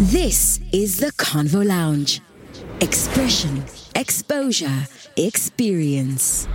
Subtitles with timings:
[0.00, 2.20] This is the Convo Lounge.
[2.80, 3.64] Expression,
[3.96, 4.86] exposure,
[5.16, 6.46] experience.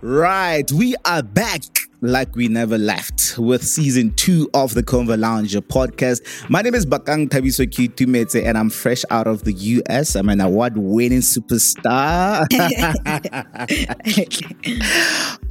[0.00, 5.54] Right, we are back like we never left with season two of the Convo Lounge
[5.54, 6.20] podcast.
[6.48, 10.14] My name is Bakang Tabiso Kitumete and I'm fresh out of the US.
[10.14, 12.46] I'm an award winning superstar.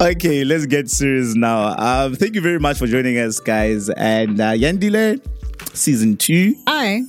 [0.00, 1.76] okay, let's get serious now.
[1.78, 3.88] Um, thank you very much for joining us, guys.
[3.90, 5.24] And uh, Yandile,
[5.74, 6.56] season two.
[6.66, 7.02] Hi.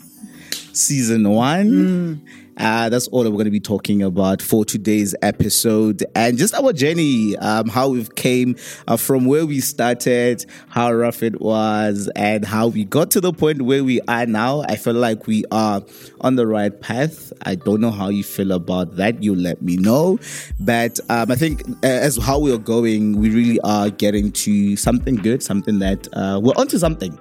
[0.74, 2.22] Season one.
[2.58, 6.54] Uh, that's all that we're going to be talking about for today's episode and just
[6.54, 8.56] our journey, um, how we've came
[8.88, 13.34] uh, from where we started, how rough it was, and how we got to the
[13.34, 14.62] point where we are now.
[14.68, 15.82] I feel like we are
[16.22, 17.32] on the right path.
[17.46, 19.24] I don't know how you feel about that.
[19.24, 20.20] You let me know.
[20.60, 25.16] But um, I think uh, as how we're going, we really are getting to something
[25.16, 27.18] good, something that uh, we're onto something.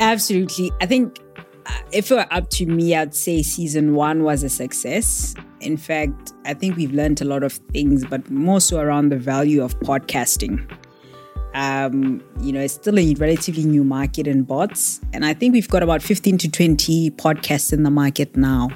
[0.00, 0.72] Absolutely.
[0.80, 1.18] I think
[1.92, 5.34] if it were up to me, I'd say season one was a success.
[5.60, 9.18] In fact, I think we've learned a lot of things, but more so around the
[9.18, 10.70] value of podcasting.
[11.54, 15.68] Um, you know, it's still a relatively new market in bots, and I think we've
[15.68, 18.68] got about 15 to 20 podcasts in the market now.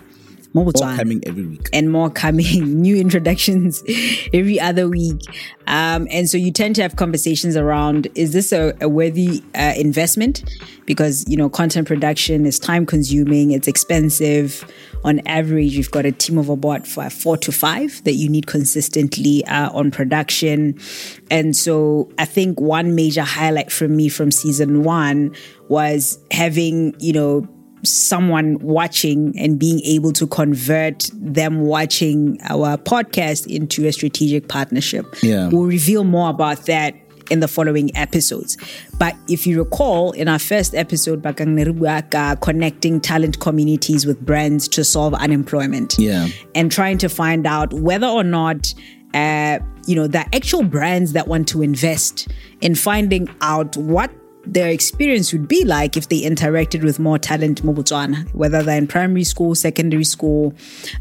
[0.55, 1.69] More coming every week.
[1.73, 3.83] and more coming, new introductions
[4.33, 5.21] every other week.
[5.67, 9.75] Um, and so you tend to have conversations around is this a, a worthy uh,
[9.77, 10.45] investment?
[10.87, 14.65] Because, you know, content production is time consuming, it's expensive.
[15.03, 19.45] On average, you've got a team of about four to five that you need consistently
[19.47, 20.79] uh, on production.
[21.33, 25.35] And so I think one major highlight for me from season one
[25.69, 27.49] was having, you know,
[27.85, 35.07] someone watching and being able to convert them watching our podcast into a strategic partnership.
[35.23, 35.49] Yeah.
[35.49, 36.95] We'll reveal more about that
[37.31, 38.57] in the following episodes.
[38.99, 44.69] But if you recall, in our first episode, Bakang Nerubuaka, connecting talent communities with brands
[44.69, 45.97] to solve unemployment.
[45.99, 46.29] Yeah.
[46.55, 48.75] And trying to find out whether or not
[49.15, 52.29] uh, you know, the actual brands that want to invest
[52.61, 54.11] in finding out what
[54.47, 57.75] their experience would be like if they interacted with more talent in
[58.33, 60.55] whether they're in primary school, secondary school,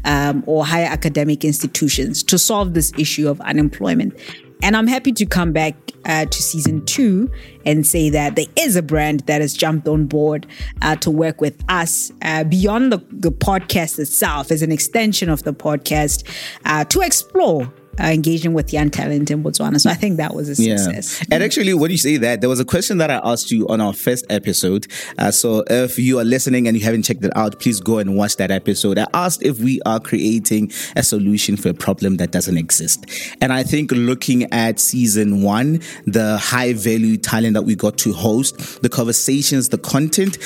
[0.04, 4.18] um, or higher academic institutions, to solve this issue of unemployment.
[4.62, 5.74] And I'm happy to come back
[6.06, 7.30] uh, to season two
[7.66, 10.46] and say that there is a brand that has jumped on board
[10.80, 15.42] uh, to work with us uh, beyond the, the podcast itself, as an extension of
[15.42, 16.26] the podcast,
[16.64, 19.80] uh, to explore uh, engaging with young talent in Botswana.
[19.80, 21.20] So I think that was a success.
[21.20, 21.34] Yeah.
[21.34, 23.80] And actually, when you say that, there was a question that I asked you on
[23.80, 24.86] our first episode.
[25.18, 28.16] Uh, so if you are listening and you haven't checked it out, please go and
[28.16, 28.98] watch that episode.
[28.98, 33.04] I asked if we are creating a solution for a problem that doesn't exist.
[33.40, 38.12] And I think looking at season one, the high value talent that we got to
[38.12, 40.38] host, the conversations, the content,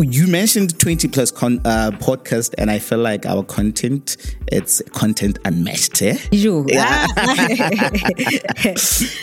[0.00, 4.16] you mentioned 20 plus con- uh, podcast, and I feel like our content,
[4.50, 6.00] it's content unmatched.
[6.00, 6.16] Eh?
[6.30, 6.64] You.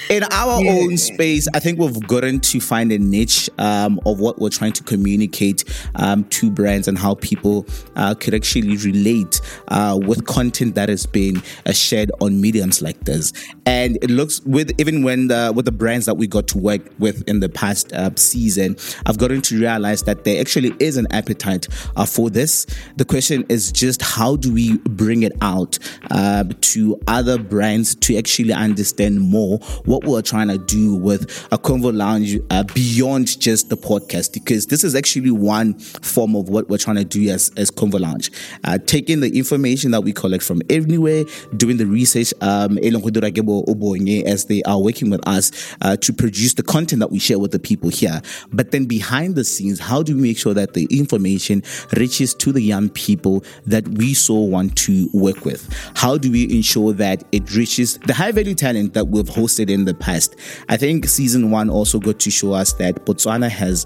[0.09, 0.71] in our Yeah.
[0.71, 4.73] own space, I think we've gotten to find a niche um, of what we're trying
[4.73, 5.63] to communicate
[5.95, 7.65] um, to brands and how people
[7.95, 12.99] uh, could actually relate uh, with content that has been uh, shared on mediums like
[13.05, 13.33] this.
[13.65, 16.81] And it looks with even when the, with the brands that we got to work
[16.99, 18.75] with in the past uh, season,
[19.05, 22.65] I've gotten to realize that there actually is an appetite uh, for this.
[22.97, 25.79] The question is just how do we bring it out
[26.11, 31.57] uh, to other brands to actually understand more what we're trying to do with a
[31.57, 36.69] Convo Lounge uh, beyond just the podcast, because this is actually one form of what
[36.69, 38.31] we're trying to do as, as Convo Lounge.
[38.63, 41.23] Uh, taking the information that we collect from everywhere,
[41.55, 46.99] doing the research, um, as they are working with us uh, to produce the content
[46.99, 48.21] that we share with the people here.
[48.51, 51.63] But then behind the scenes, how do we make sure that the information
[51.97, 55.69] reaches to the young people that we so want to work with?
[55.95, 59.85] How do we ensure that it reaches the high value talent that we've hosted in
[59.85, 60.35] the past?
[60.69, 63.85] I think season one also got to show us that Botswana has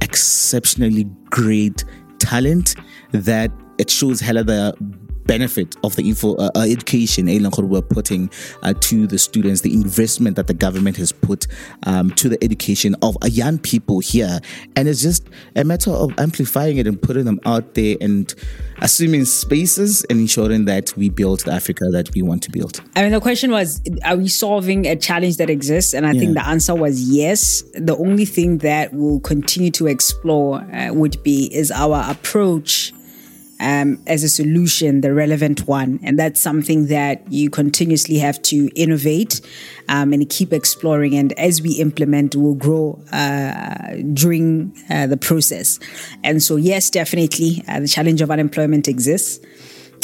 [0.00, 1.84] exceptionally great
[2.18, 2.74] talent
[3.12, 4.76] that it shows hella the
[5.30, 8.28] benefit of the info uh, uh, education eh, we're putting
[8.64, 11.46] uh, to the students the investment that the government has put
[11.86, 14.40] um, to the education of uh, young people here
[14.74, 18.34] and it's just a matter of amplifying it and putting them out there and
[18.80, 23.02] assuming spaces and ensuring that we build the africa that we want to build I
[23.02, 25.94] mean, the question was, are we solving a challenge that exists?
[25.94, 27.62] And I think the answer was yes.
[27.74, 32.92] The only thing that we'll continue to explore uh, would be is our approach
[33.60, 36.00] um, as a solution the relevant one.
[36.02, 39.40] And that's something that you continuously have to innovate
[39.88, 41.14] um, and keep exploring.
[41.14, 45.78] And as we implement, we'll grow uh, during uh, the process.
[46.24, 49.44] And so, yes, definitely, uh, the challenge of unemployment exists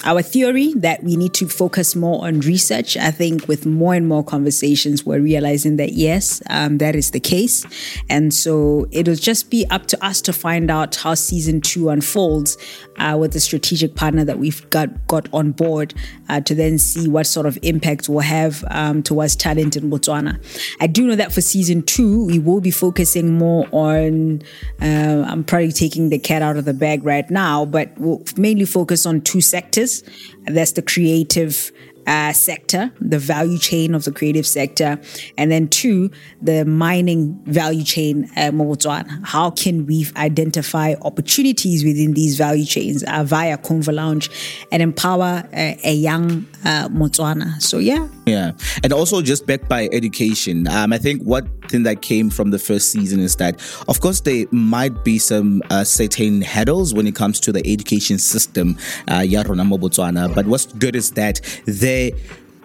[0.04, 2.96] our theory that we need to focus more on research.
[2.96, 7.20] I think with more and more conversations, we're realizing that yes, um, that is the
[7.20, 7.64] case.
[8.08, 12.58] And so it'll just be up to us to find out how season two unfolds
[12.98, 15.94] uh, with the strategic partner that we've got, got on board
[16.28, 20.38] uh, to then see what sort of impact we'll have um, towards talent in Botswana.
[20.80, 24.42] I do know that for season two, we will be focusing more on,
[24.80, 28.64] uh, I'm probably taking the cat out of the bag right now, but we'll mainly
[28.64, 30.02] focus on two sectors is.
[30.46, 31.72] That's the creative
[32.06, 35.00] uh, sector, the value chain of the creative sector,
[35.36, 36.10] and then two,
[36.40, 38.52] the mining value chain uh,
[39.24, 44.30] How can we identify opportunities within these value chains uh, via Convo Lounge
[44.70, 47.60] and empower uh, a young uh, Motswana?
[47.60, 48.52] So yeah, yeah,
[48.82, 50.68] and also just backed by education.
[50.68, 54.20] Um, I think what thing that came from the first season is that, of course,
[54.20, 58.78] there might be some uh, certain hurdles when it comes to the education system,
[59.08, 59.24] uh.
[60.34, 62.12] But what's good is that there they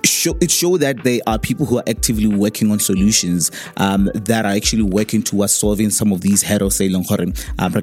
[0.05, 4.45] show it show that there are people who are actively working on solutions um, that
[4.45, 7.73] are actually working towards solving some of these hurdles um,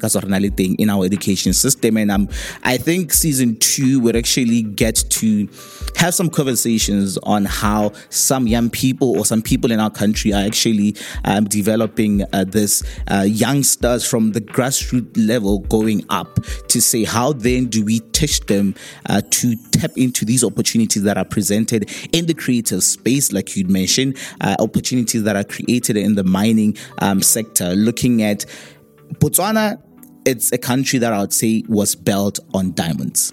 [0.78, 1.96] in our education system.
[1.96, 2.28] And um,
[2.64, 5.48] I think season two would actually get to
[5.96, 10.44] have some conversations on how some young people or some people in our country are
[10.44, 16.38] actually um, developing uh, this uh, youngsters from the grassroots level going up
[16.68, 18.74] to say how then do we teach them
[19.06, 23.70] uh, to tap into these opportunities that are presented in the creative space, like you'd
[23.70, 28.44] mentioned, uh, opportunities that are created in the mining um, sector, looking at
[29.14, 29.82] Botswana,
[30.24, 33.32] it's a country that I would say was built on diamonds.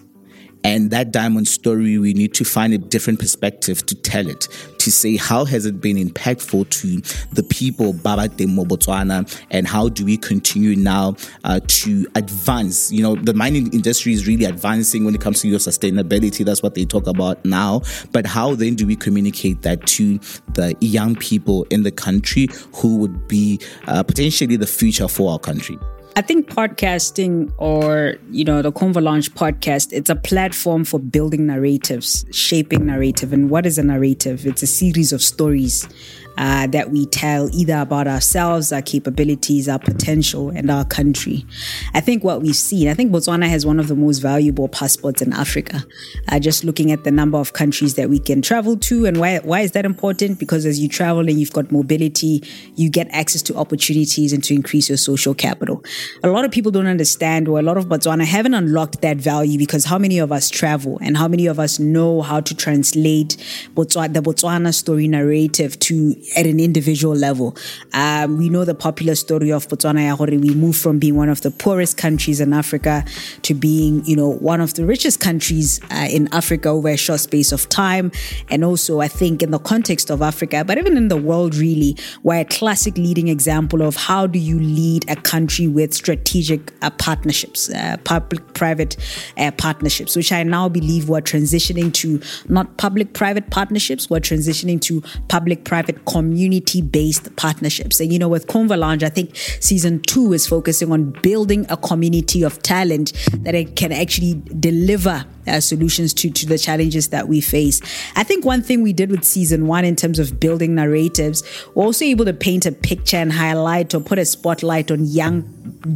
[0.65, 4.47] And that diamond story, we need to find a different perspective to tell it,
[4.79, 7.01] to say how has it been impactful to
[7.35, 12.91] the people Baba Demo Botswana, and how do we continue now uh, to advance?
[12.91, 16.43] You know, the mining industry is really advancing when it comes to your sustainability.
[16.43, 17.83] That's what they talk about now.
[18.11, 20.17] But how then do we communicate that to
[20.55, 25.37] the young people in the country who would be uh, potentially the future for our
[25.37, 25.77] country?
[26.17, 31.45] I think podcasting or, you know, the Convo Lounge podcast, it's a platform for building
[31.45, 33.33] narratives, shaping narrative.
[33.33, 34.45] And what is a narrative?
[34.45, 35.89] It's a series of stories
[36.37, 41.45] uh, that we tell either about ourselves, our capabilities, our potential, and our country.
[41.93, 45.21] I think what we've seen, I think Botswana has one of the most valuable passports
[45.21, 45.85] in Africa.
[46.29, 49.39] Uh, just looking at the number of countries that we can travel to, and why
[49.39, 50.39] why is that important?
[50.39, 52.43] Because as you travel and you've got mobility,
[52.75, 55.83] you get access to opportunities and to increase your social capital.
[56.23, 59.57] A lot of people don't understand, or a lot of Botswana haven't unlocked that value
[59.57, 63.37] because how many of us travel and how many of us know how to translate
[63.73, 67.55] Botswana, the Botswana story narrative to at an individual level.
[67.93, 70.41] Um, we know the popular story of Botswana Yahori.
[70.41, 73.05] We moved from being one of the poorest countries in Africa
[73.43, 77.19] to being, you know, one of the richest countries uh, in Africa over a short
[77.19, 78.11] space of time.
[78.49, 81.97] And also, I think in the context of Africa, but even in the world, really,
[82.23, 86.89] we're a classic leading example of how do you lead a country with strategic uh,
[86.91, 88.97] partnerships, uh, public-private
[89.37, 95.01] uh, partnerships, which I now believe we're transitioning to not public-private partnerships, we're transitioning to
[95.27, 97.99] public-private community based partnerships.
[97.99, 101.75] And you know, with Convo Lounge, I think season two is focusing on building a
[101.75, 107.27] community of talent that it can actually deliver uh, solutions to, to the challenges that
[107.27, 107.81] we face.
[108.15, 111.43] I think one thing we did with season one in terms of building narratives,
[111.75, 115.41] we're also able to paint a picture and highlight or put a spotlight on young,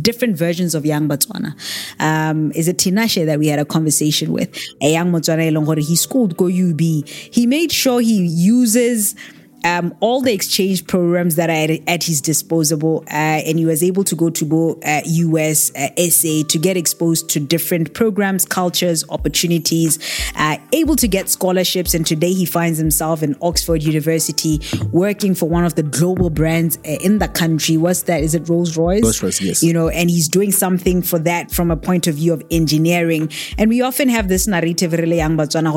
[0.02, 1.56] different versions of young Botswana.
[2.02, 4.54] Um, is it Tinashe that we had a conversation with?
[4.82, 6.82] A young Botswana, he schooled Go UB.
[6.82, 9.16] He made sure he uses
[9.64, 13.84] um, all the exchange programs that are at, at his disposal, uh, and he was
[13.84, 18.46] able to go to both uh, US, uh, SA to get exposed to different programs,
[18.46, 20.00] cultures, opportunities,
[20.36, 21.94] uh, able to get scholarships.
[21.94, 24.62] And today he finds himself in Oxford University
[24.92, 27.78] working for one of the global brands uh, in the country.
[27.78, 28.24] What's that?
[28.24, 29.04] Is it Rolls Royce?
[29.04, 29.64] Rolls Royce, yes.
[29.64, 33.30] You know, and he's doing something for that from a point of view of engineering.
[33.58, 35.74] And we often have this narrative, really, young Botswana,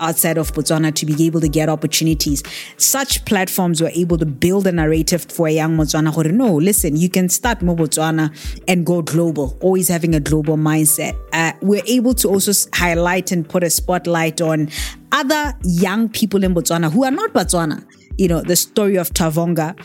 [0.00, 2.42] outside of Botswana to be able to get opportunities opportunities.
[2.76, 6.32] Such platforms were able to build a narrative for a young Botswana.
[6.32, 8.30] No, listen, you can start Mo Botswana
[8.66, 11.16] and go global, always having a global mindset.
[11.32, 14.68] Uh, we're able to also highlight and put a spotlight on
[15.12, 17.84] other young people in Botswana who are not Botswana.
[18.16, 19.76] You know, the story of Tavonga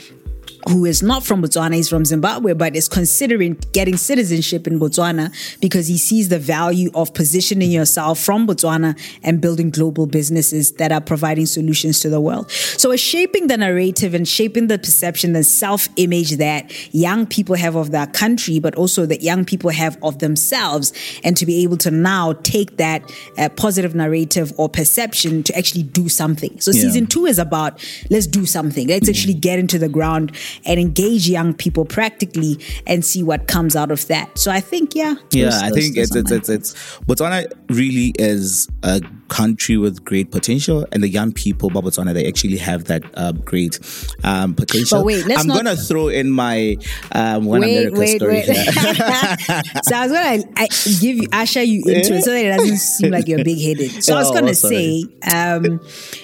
[0.69, 5.31] who is not from Botswana, he's from Zimbabwe, but is considering getting citizenship in Botswana
[5.59, 10.91] because he sees the value of positioning yourself from Botswana and building global businesses that
[10.91, 12.49] are providing solutions to the world.
[12.51, 17.55] So it's shaping the narrative and shaping the perception, the self image that young people
[17.55, 20.93] have of their country, but also that young people have of themselves.
[21.23, 25.83] And to be able to now take that uh, positive narrative or perception to actually
[25.83, 26.59] do something.
[26.59, 26.81] So Yeah.
[26.81, 27.79] season two is about
[28.09, 28.87] let's do something.
[28.87, 30.31] Let's actually get into the ground
[30.65, 34.37] and engage young people practically and see what comes out of that.
[34.37, 35.15] So I think, yeah.
[35.31, 36.39] Yeah, those- I think those it's it's, mine.
[36.39, 36.73] it's it's
[37.07, 42.57] Botswana really is a country with great potential, and the young people Botswana they actually
[42.57, 43.79] have that uh, great
[44.23, 44.99] um, potential.
[44.99, 46.77] But wait, I'm not- gonna throw in my
[47.11, 48.45] um, one wait, America wait, story wait.
[48.45, 48.65] here.
[49.83, 50.67] so I was gonna I,
[50.99, 54.03] give you, usher you into it so that it doesn't seem like you're big headed.
[54.03, 55.05] So I was Oh, gonna sorry.
[55.23, 55.79] say, um,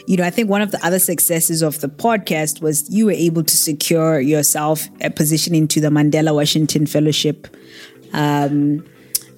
[0.08, 3.12] you know, I think one of the other successes of the podcast was you were
[3.12, 7.48] able to secure yourself a position into the Mandela Washington Fellowship.
[8.14, 8.86] Um,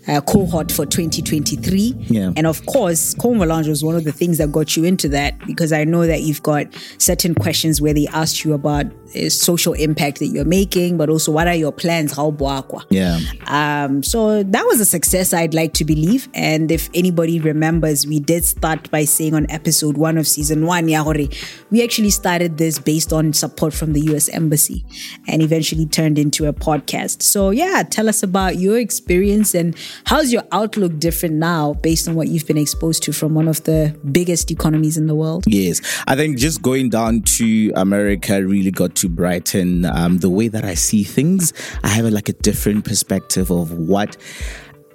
[0.07, 1.95] uh, cohort for 2023.
[2.07, 2.31] Yeah.
[2.35, 5.37] And of course, Convo Lounge was one of the things that got you into that
[5.45, 6.67] because I know that you've got
[6.97, 11.31] certain questions where they asked you about uh, social impact that you're making, but also
[11.31, 12.15] what are your plans?
[12.15, 12.83] How boakwa?
[12.89, 13.19] Yeah.
[13.47, 16.29] Um, so that was a success, I'd like to believe.
[16.33, 20.87] And if anybody remembers, we did start by saying on episode one of season one,
[20.87, 21.31] Yahore,
[21.69, 24.85] we actually started this based on support from the US Embassy
[25.27, 27.21] and eventually turned into a podcast.
[27.21, 29.75] So, yeah, tell us about your experience and
[30.05, 33.63] how's your outlook different now based on what you've been exposed to from one of
[33.63, 35.43] the biggest economies in the world?
[35.47, 40.47] Yes, I think just going down to America really got to brighten um, the way
[40.47, 41.53] that I see things.
[41.83, 44.17] I have a, like a different perspective of what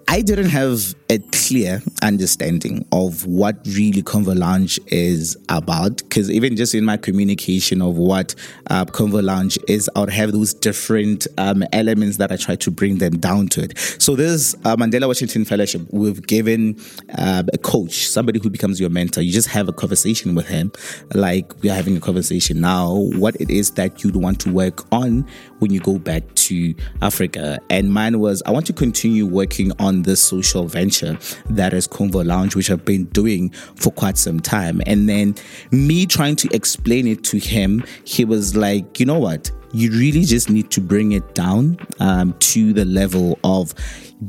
[0.09, 5.97] I didn't have a clear understanding of what really Convo Lounge is about.
[5.99, 8.35] Because even just in my communication of what
[8.71, 12.71] uh, Convo Lounge is, I would have those different um, elements that I try to
[12.71, 13.77] bring them down to it.
[13.99, 16.81] So this uh, Mandela Washington Fellowship, we've given
[17.19, 19.23] uh, a coach, somebody who becomes your mentor.
[19.23, 20.71] You just have a conversation with him,
[21.15, 22.95] like we're having a conversation now.
[22.95, 25.27] What it is that you'd want to work on
[25.59, 27.59] when you go back to Africa.
[27.71, 31.19] And mine was I want to continue working on this social venture
[31.51, 34.81] that is Convo Lounge, which I've been doing for quite some time.
[34.87, 35.35] And then
[35.71, 39.51] me trying to explain it to him, he was like, you know what?
[39.77, 43.75] You really just need to bring it down um, to the level of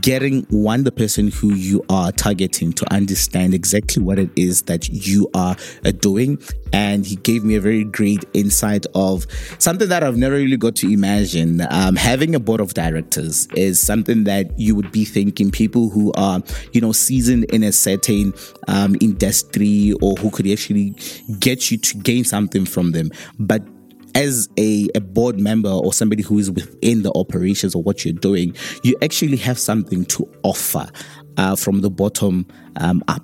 [0.02, 4.90] getting one the person who you are targeting to understand exactly what it is that
[4.90, 6.38] you are uh, doing.
[6.74, 9.26] And he gave me a very great insight of
[9.58, 11.66] something that I've never really got to imagine.
[11.70, 16.12] Um, having a board of directors is something that you would be thinking people who
[16.18, 16.42] are
[16.74, 18.34] you know seasoned in a certain
[18.68, 20.94] um, industry or who could actually
[21.40, 23.12] get you to gain something from them.
[23.40, 23.64] But
[24.18, 28.14] as a, a board member or somebody who is within the operations of what you're
[28.14, 30.90] doing, you actually have something to offer
[31.38, 32.46] uh, from the bottom
[32.78, 33.24] um, up.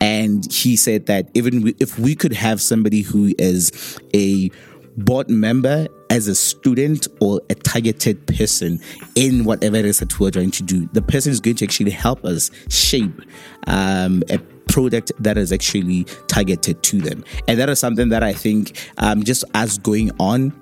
[0.00, 4.50] And he said that even we, if we could have somebody who is a
[4.96, 8.80] board member as a student or a targeted person
[9.14, 11.92] in whatever it is that we're trying to do, the person is going to actually
[11.92, 13.20] help us shape
[13.68, 17.24] um, a product that is actually targeted to them.
[17.48, 20.52] And that is something that I think um, just as going on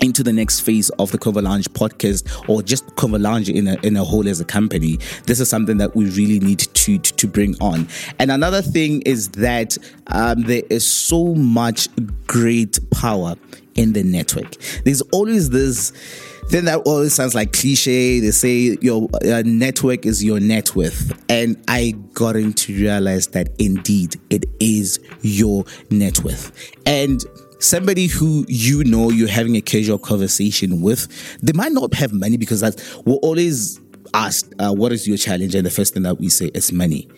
[0.00, 3.76] into the next phase of the Convo Lounge podcast or just Convo Lounge in a,
[3.82, 7.12] in a whole as a company, this is something that we really need to, to,
[7.14, 7.86] to bring on.
[8.18, 9.76] And another thing is that
[10.08, 11.88] um, there is so much
[12.26, 13.36] great power
[13.74, 14.56] in the network.
[14.84, 15.92] There's always this
[16.50, 18.18] thing that always sounds like cliche.
[18.20, 19.08] They say your
[19.44, 21.12] network is your net worth.
[21.30, 26.52] And I got to realize that indeed it is your net worth.
[26.86, 27.24] And
[27.60, 31.06] somebody who you know you're having a casual conversation with,
[31.40, 33.80] they might not have money because that's we're always
[34.12, 35.54] asked, uh, what is your challenge?
[35.54, 37.08] And the first thing that we say is money.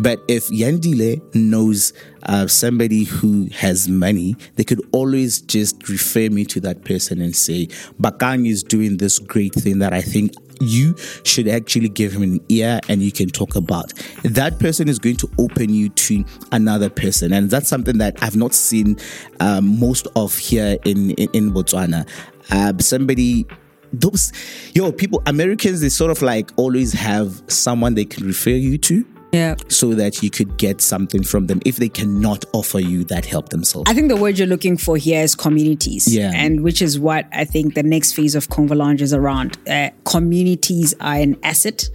[0.00, 1.92] But if Yandile knows
[2.22, 7.36] uh, somebody who has money, they could always just refer me to that person and
[7.36, 7.66] say,
[8.00, 12.40] Bakang is doing this great thing that I think you should actually give him an
[12.48, 13.92] ear and you can talk about.
[14.24, 17.34] That person is going to open you to another person.
[17.34, 18.96] And that's something that I've not seen
[19.40, 22.08] um, most of here in, in, in Botswana.
[22.50, 23.46] Uh, somebody
[23.92, 24.32] those
[24.72, 29.04] yo people americans they sort of like always have someone they can refer you to
[29.32, 29.54] Yeah.
[29.68, 33.50] so that you could get something from them if they cannot offer you that help
[33.50, 33.90] themselves.
[33.90, 36.12] I think the word you're looking for here is communities.
[36.12, 36.32] Yeah.
[36.34, 39.56] And which is what I think the next phase of Convo Lounge is around.
[39.68, 41.88] Uh, communities are an asset,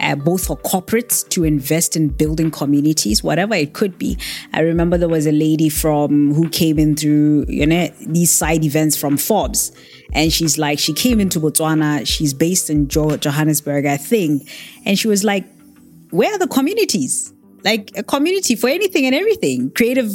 [0.00, 4.18] uh, both for corporates to invest in building communities, whatever it could be.
[4.52, 8.64] I remember there was a lady from who came in through, you know, these side
[8.64, 9.72] events from Forbes.
[10.12, 12.04] And she's like, she came into Botswana.
[12.06, 14.48] She's based in jo- Johannesburg, I think.
[14.84, 15.44] And she was like,
[16.10, 17.32] where are the communities?
[17.64, 19.70] Like a community for anything and everything.
[19.70, 20.10] Creative,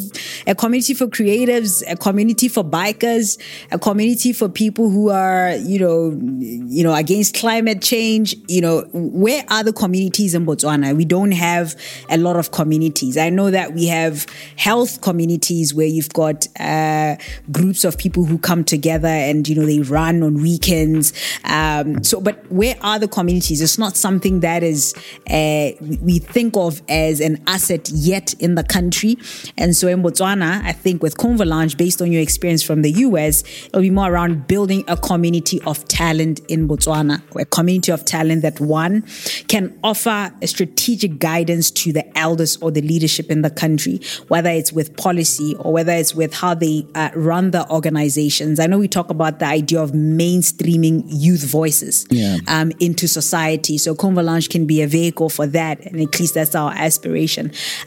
[0.47, 3.39] a community for creatives, a community for bikers,
[3.71, 8.35] a community for people who are, you know, you know, against climate change.
[8.47, 10.95] You know, where are the communities in Botswana?
[10.95, 11.75] We don't have
[12.09, 13.17] a lot of communities.
[13.17, 14.25] I know that we have
[14.57, 17.15] health communities where you've got uh,
[17.51, 21.13] groups of people who come together and you know they run on weekends.
[21.43, 23.61] Um, so, but where are the communities?
[23.61, 24.93] It's not something that is
[25.29, 25.71] uh,
[26.01, 29.17] we think of as an asset yet in the country.
[29.57, 32.91] And so in Botswana, I think with Convo Lounge, based on your experience from the
[32.91, 38.05] US, it'll be more around building a community of talent in Botswana, a community of
[38.05, 39.03] talent that one
[39.47, 44.49] can offer a strategic guidance to the elders or the leadership in the country, whether
[44.49, 48.59] it's with policy or whether it's with how they uh, run the organizations.
[48.59, 52.37] I know we talk about the idea of mainstreaming youth voices Yeah.
[52.47, 53.77] um, into society.
[53.77, 57.24] So Convo Lounge can be a vehicle for that, and at least that's our aspiration.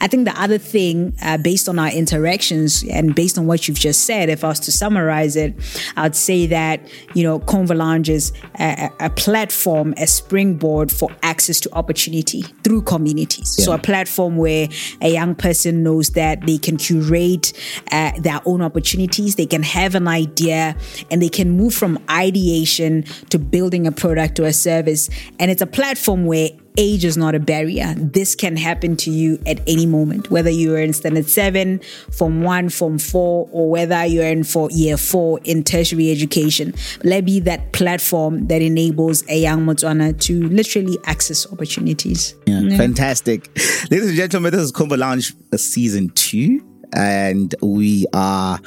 [0.01, 3.79] I think the other thing, uh, based on our interactions and based on what you've
[3.79, 5.55] just said, if I was to summarize it,
[5.95, 6.81] I'd say that
[7.13, 12.83] you know Convo Lounge is a, a platform, a springboard for access to opportunity through
[12.83, 13.49] communities.
[13.63, 14.67] So a platform where
[15.01, 17.53] a young person knows that they can curate
[17.91, 20.75] uh, their own opportunities, they can have an idea,
[21.11, 25.09] and they can move from ideation to building a product or a service.
[25.39, 27.93] And it's a platform where age is not a barrier.
[27.97, 31.81] This can happen to you at any moment, whether you are in standard seven,
[32.11, 36.73] form one, form four, or whether you're in for year four in tertiary education.
[37.03, 42.33] Let be that platform that enables a young Motswana to literally access opportunities.
[42.45, 43.49] Yeah, fantastic.
[43.91, 48.59] Ladies and gentlemen, this is Convo Lounge season two, and we are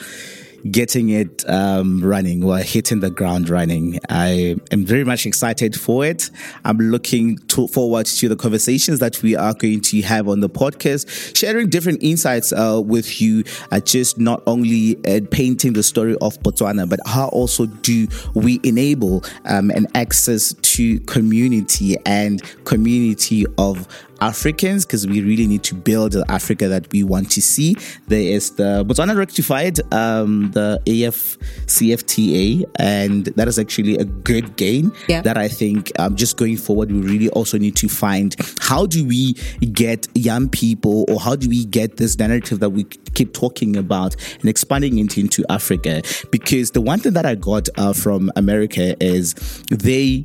[0.70, 2.44] getting it um, running.
[2.44, 3.98] We're hitting the ground running.
[4.08, 6.30] I am very much excited for it.
[6.64, 10.48] I'm looking to, forward to the conversations that we are going to have on the
[10.48, 16.16] podcast, sharing different insights uh, with you, uh, just not only uh, painting the story
[16.20, 23.46] of Botswana, but how also do we enable um, an access to community and community
[23.58, 23.88] of
[24.22, 27.74] Africans because we really need to build the Africa that we want to see.
[28.06, 34.92] There is the Botswana Rectified, um, the AFCFTA, and that is actually a good gain
[35.08, 35.22] Yeah.
[35.22, 39.04] that I think um, just going forward, we really also need to find how do
[39.04, 39.32] we
[39.72, 44.14] get young people or how do we get this narrative that we keep talking about
[44.40, 46.02] and expanding it into Africa?
[46.30, 49.34] Because the one thing that I got uh, from America is
[49.70, 50.24] they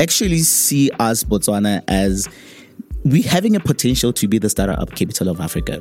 [0.00, 2.28] actually see us, Botswana, as
[3.04, 5.80] we having a potential to be the startup capital of Africa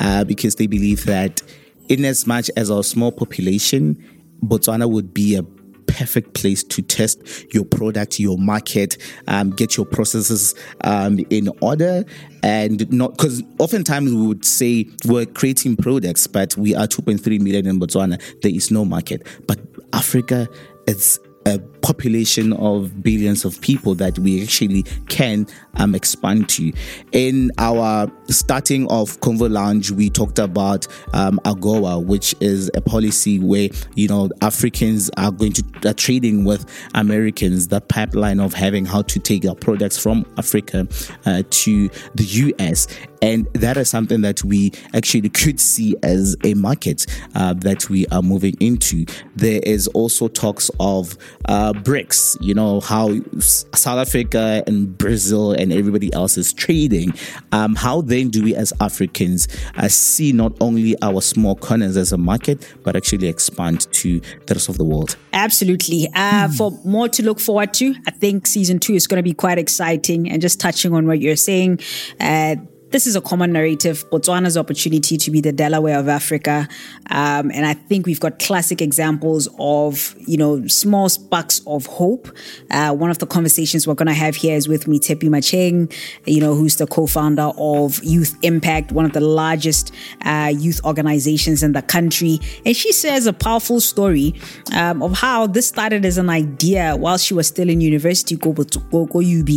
[0.00, 1.42] uh, because they believe that
[1.88, 3.96] in as much as our small population,
[4.44, 5.42] Botswana would be a
[5.86, 12.04] perfect place to test your product, your market, um, get your processes um, in order,
[12.42, 17.66] and not because oftentimes we would say we're creating products, but we are 2.3 million
[17.66, 18.22] in Botswana.
[18.42, 19.58] There is no market, but
[19.92, 20.46] Africa
[20.86, 26.72] is a population of billions of people that we actually can um, expand to.
[27.12, 33.38] In our starting of Convo Lounge, we talked about um, AGOA, which is a policy
[33.38, 37.68] where you know Africans are going to are trading with Americans.
[37.68, 40.86] The pipeline of having how to take our products from Africa
[41.24, 42.86] uh, to the US,
[43.22, 48.06] and that is something that we actually could see as a market uh, that we
[48.08, 49.04] are moving into.
[49.36, 55.72] There is also talks of uh, BRICS, you know, how South Africa and Brazil and
[55.72, 57.12] everybody else is trading.
[57.52, 62.12] Um, how then do we as Africans uh, see not only our small corners as
[62.12, 65.16] a market, but actually expand to the rest of the world?
[65.32, 66.08] Absolutely.
[66.14, 69.34] Uh, For more to look forward to, I think season two is going to be
[69.34, 70.30] quite exciting.
[70.30, 71.80] And just touching on what you're saying,
[72.20, 72.56] uh,
[72.90, 74.08] this is a common narrative.
[74.10, 76.68] Botswana's opportunity to be the Delaware of Africa,
[77.10, 82.28] um, and I think we've got classic examples of you know small sparks of hope.
[82.70, 85.92] Uh, one of the conversations we're going to have here is with Moitshepi Matsheng,
[86.26, 89.92] you know, who's the co-founder of Youth Impact, one of the largest
[90.24, 94.34] uh, youth organizations in the country, and she shares a powerful story
[94.74, 98.52] um, of how this started as an idea while she was still in university, go,
[98.52, 99.50] go, go UB,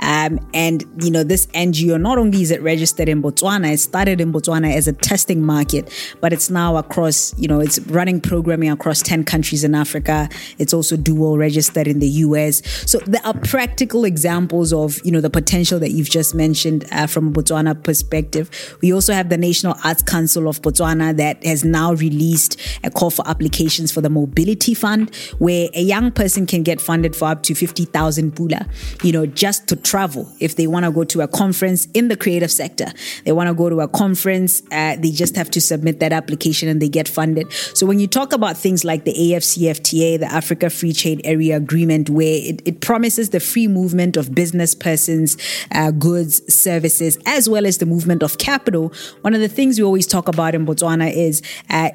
[0.00, 3.72] um, and you know this NGO not only is it registered in Botswana.
[3.72, 5.84] It started in Botswana as a testing market,
[6.20, 10.28] but it's now across, you know, it's running programming across 10 countries in Africa.
[10.58, 12.62] It's also dual registered in the US.
[12.88, 17.08] So there are practical examples of, you know, the potential that you've just mentioned uh,
[17.08, 18.46] from a Botswana perspective.
[18.82, 23.10] We also have the National Arts Council of Botswana that has now released a call
[23.10, 27.42] for applications for the Mobility Fund, where a young person can get funded for up
[27.44, 28.68] to 50,000 pula,
[29.02, 30.30] you know, just to travel.
[30.38, 32.88] If they want to go to a conference in the creative sector,
[33.24, 36.68] they want to go to a conference, uh, they just have to submit that application
[36.68, 37.46] and they get funded.
[37.78, 42.10] So when you talk about things like the AFCFTA, the Africa Free Trade Area Agreement,
[42.10, 45.36] where it, it promises the free movement of business persons,
[45.72, 48.92] uh, goods, services, as well as the movement of capital,
[49.22, 51.90] one of the things we always talk about in Botswana is uh,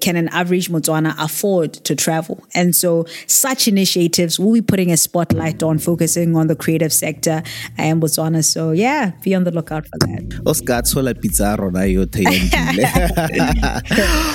[0.00, 2.44] can an average Motswana afford to travel?
[2.54, 7.42] And so such initiatives will be putting a spotlight on focusing on the creative sector
[7.78, 8.44] in Botswana.
[8.44, 10.40] So yeah, be on the lookout for that.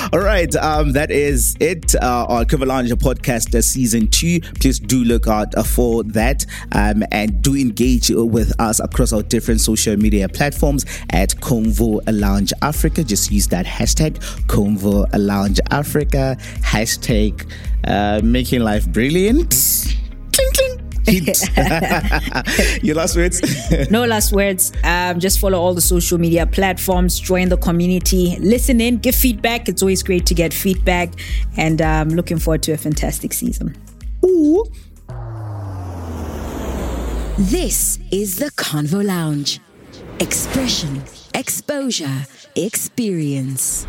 [0.14, 4.40] All right, um, that is it uh, on Convo podcast uh, season two.
[4.60, 9.24] Please do look out uh, for that um, and do engage with us across our
[9.24, 13.04] different social media platforms at Convo Lounge Africa.
[13.04, 14.16] Just use that hashtag
[14.48, 16.38] Convo a Lounge Africa.
[16.62, 17.50] Hashtag
[17.86, 19.52] uh, making life brilliant.
[20.34, 20.88] Cling, cling.
[22.84, 23.42] Your last words?
[23.92, 24.74] no last words.
[24.84, 29.70] Um, just follow all the social media platforms, join the community, listen in, give feedback.
[29.70, 31.14] It's always great to get feedback,
[31.56, 33.76] and I'm um, looking forward to a fantastic season.
[34.26, 34.66] Ooh.
[37.38, 39.62] This is the Convo Lounge.
[40.20, 41.04] Expression,
[41.36, 43.86] exposure, experience.